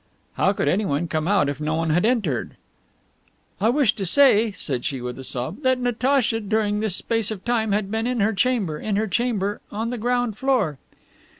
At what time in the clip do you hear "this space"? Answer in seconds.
6.79-7.29